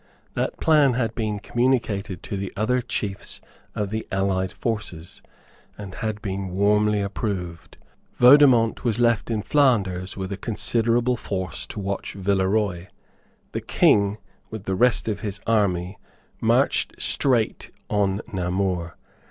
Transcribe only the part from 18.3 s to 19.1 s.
Namur.